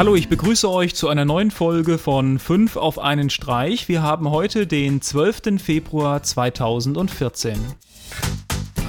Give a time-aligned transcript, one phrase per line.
[0.00, 3.86] Hallo, ich begrüße euch zu einer neuen Folge von 5 auf einen Streich.
[3.86, 5.62] Wir haben heute den 12.
[5.62, 7.58] Februar 2014.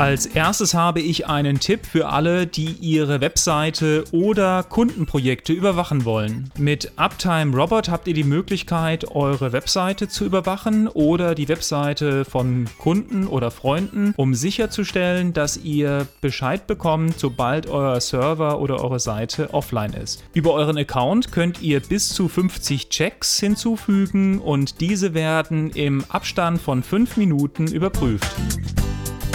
[0.01, 6.49] Als erstes habe ich einen Tipp für alle, die ihre Webseite oder Kundenprojekte überwachen wollen.
[6.57, 12.65] Mit Uptime Robot habt ihr die Möglichkeit, eure Webseite zu überwachen oder die Webseite von
[12.79, 19.53] Kunden oder Freunden, um sicherzustellen, dass ihr Bescheid bekommt, sobald euer Server oder eure Seite
[19.53, 20.23] offline ist.
[20.33, 26.59] Über euren Account könnt ihr bis zu 50 Checks hinzufügen und diese werden im Abstand
[26.59, 28.35] von 5 Minuten überprüft.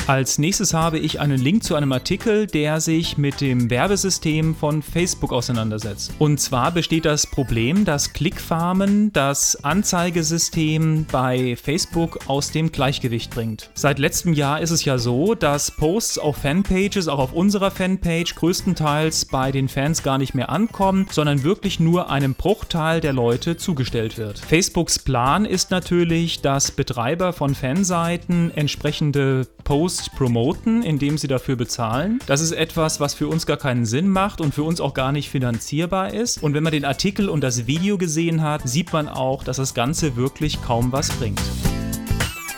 [0.06, 4.80] Als nächstes habe ich einen Link zu einem Artikel, der sich mit dem Werbesystem von
[4.80, 6.14] Facebook auseinandersetzt.
[6.20, 13.70] Und zwar besteht das Problem, dass Clickfarmen das Anzeigesystem bei Facebook aus dem Gleichgewicht bringt.
[13.74, 18.36] Seit letztem Jahr ist es ja so, dass Posts auf Fanpages, auch auf unserer Fanpage,
[18.36, 23.56] größtenteils bei den Fans gar nicht mehr ankommen, sondern wirklich nur einem Bruchteil der Leute
[23.56, 24.38] zugestellt wird.
[24.38, 32.19] Facebooks Plan ist natürlich, dass Betreiber von Fanseiten entsprechende Posts promoten, indem sie dafür bezahlen.
[32.27, 35.12] Das ist etwas, was für uns gar keinen Sinn macht und für uns auch gar
[35.12, 36.42] nicht finanzierbar ist.
[36.42, 39.75] Und wenn man den Artikel und das Video gesehen hat, sieht man auch, dass das
[39.75, 41.42] Ganze wirklich kaum was bringt.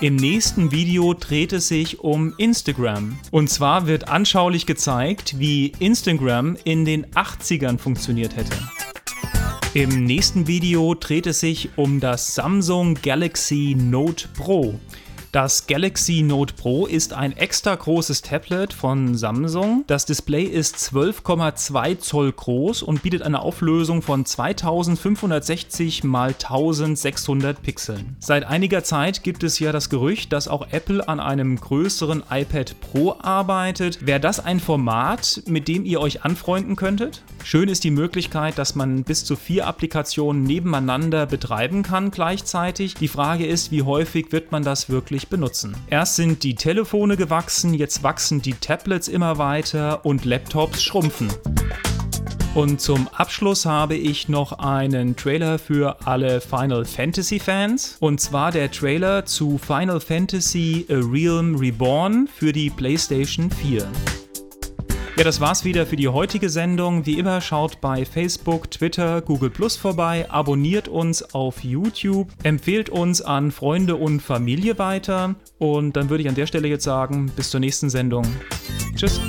[0.00, 3.18] Im nächsten Video dreht es sich um Instagram.
[3.32, 8.56] Und zwar wird anschaulich gezeigt, wie Instagram in den 80ern funktioniert hätte.
[9.74, 14.78] Im nächsten Video dreht es sich um das Samsung Galaxy Note Pro.
[15.30, 19.84] Das Galaxy Note Pro ist ein extra großes Tablet von Samsung.
[19.86, 28.16] Das Display ist 12,2 Zoll groß und bietet eine Auflösung von 2560 x 1600 Pixeln.
[28.20, 32.80] Seit einiger Zeit gibt es ja das Gerücht, dass auch Apple an einem größeren iPad
[32.80, 34.06] Pro arbeitet.
[34.06, 37.22] Wäre das ein Format, mit dem ihr euch anfreunden könntet?
[37.50, 42.92] Schön ist die Möglichkeit, dass man bis zu vier Applikationen nebeneinander betreiben kann gleichzeitig.
[42.92, 45.74] Die Frage ist, wie häufig wird man das wirklich benutzen.
[45.88, 51.28] Erst sind die Telefone gewachsen, jetzt wachsen die Tablets immer weiter und Laptops schrumpfen.
[52.54, 57.96] Und zum Abschluss habe ich noch einen Trailer für alle Final Fantasy Fans.
[58.00, 63.90] Und zwar der Trailer zu Final Fantasy A Realm Reborn für die PlayStation 4.
[65.18, 67.04] Ja, das war's wieder für die heutige Sendung.
[67.04, 73.20] Wie immer schaut bei Facebook, Twitter, Google Plus vorbei, abonniert uns auf YouTube, empfehlt uns
[73.20, 77.50] an Freunde und Familie weiter und dann würde ich an der Stelle jetzt sagen, bis
[77.50, 78.24] zur nächsten Sendung.
[78.94, 79.20] Tschüss.